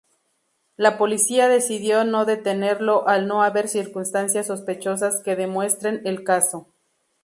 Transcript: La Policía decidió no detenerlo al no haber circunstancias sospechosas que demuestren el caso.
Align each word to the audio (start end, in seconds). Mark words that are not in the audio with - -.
La 0.77 0.97
Policía 0.97 1.47
decidió 1.47 2.03
no 2.05 2.25
detenerlo 2.25 3.07
al 3.07 3.27
no 3.27 3.43
haber 3.43 3.67
circunstancias 3.67 4.47
sospechosas 4.47 5.21
que 5.21 5.35
demuestren 5.35 6.01
el 6.05 6.23
caso. 6.23 6.67